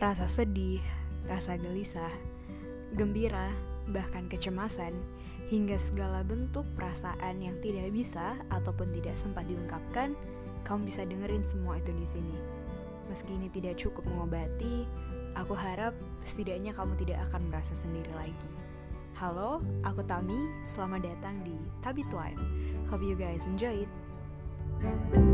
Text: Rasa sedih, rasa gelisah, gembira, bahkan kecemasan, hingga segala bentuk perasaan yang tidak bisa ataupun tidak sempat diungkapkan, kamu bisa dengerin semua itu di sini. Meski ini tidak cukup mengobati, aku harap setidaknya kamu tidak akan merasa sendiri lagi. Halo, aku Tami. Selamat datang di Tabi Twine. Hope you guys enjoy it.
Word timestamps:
Rasa 0.00 0.24
sedih, 0.24 0.80
rasa 1.28 1.60
gelisah, 1.60 2.08
gembira, 2.96 3.52
bahkan 3.92 4.32
kecemasan, 4.32 4.96
hingga 5.52 5.76
segala 5.76 6.24
bentuk 6.24 6.64
perasaan 6.72 7.44
yang 7.44 7.60
tidak 7.60 7.92
bisa 7.92 8.40
ataupun 8.48 8.96
tidak 8.96 9.20
sempat 9.20 9.44
diungkapkan, 9.44 10.16
kamu 10.64 10.88
bisa 10.88 11.04
dengerin 11.04 11.44
semua 11.44 11.76
itu 11.76 11.92
di 11.92 12.08
sini. 12.08 12.32
Meski 13.12 13.36
ini 13.36 13.52
tidak 13.52 13.76
cukup 13.76 14.08
mengobati, 14.08 14.88
aku 15.36 15.52
harap 15.52 15.92
setidaknya 16.24 16.72
kamu 16.72 16.96
tidak 16.96 17.20
akan 17.28 17.52
merasa 17.52 17.76
sendiri 17.76 18.08
lagi. 18.16 18.50
Halo, 19.20 19.60
aku 19.84 20.00
Tami. 20.08 20.64
Selamat 20.64 21.04
datang 21.04 21.44
di 21.44 21.52
Tabi 21.84 22.08
Twine. 22.08 22.40
Hope 22.88 23.04
you 23.04 23.12
guys 23.20 23.44
enjoy 23.44 23.84
it. 23.84 25.29